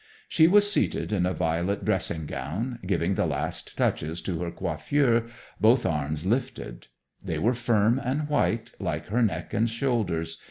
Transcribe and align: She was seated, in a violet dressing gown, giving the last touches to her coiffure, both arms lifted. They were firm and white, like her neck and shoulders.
She 0.27 0.47
was 0.47 0.71
seated, 0.73 1.13
in 1.13 1.27
a 1.27 1.33
violet 1.35 1.85
dressing 1.85 2.25
gown, 2.25 2.79
giving 2.87 3.13
the 3.13 3.27
last 3.27 3.77
touches 3.77 4.19
to 4.23 4.39
her 4.41 4.49
coiffure, 4.49 5.27
both 5.59 5.85
arms 5.85 6.25
lifted. 6.25 6.87
They 7.23 7.37
were 7.37 7.53
firm 7.53 8.01
and 8.03 8.27
white, 8.27 8.71
like 8.79 9.09
her 9.09 9.21
neck 9.21 9.53
and 9.53 9.69
shoulders. 9.69 10.39